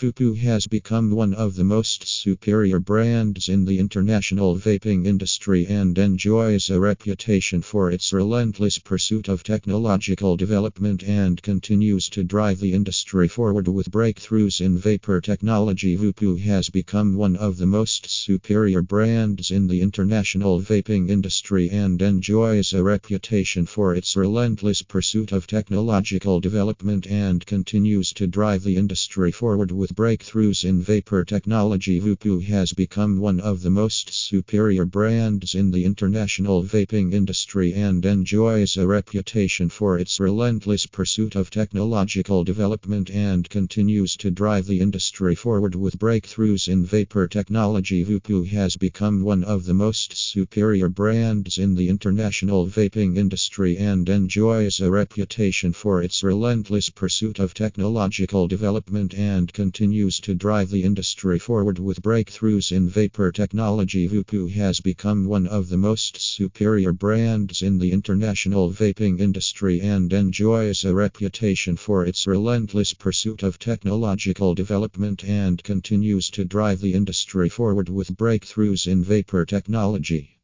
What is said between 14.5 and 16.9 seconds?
in vapor technology. Voopoo has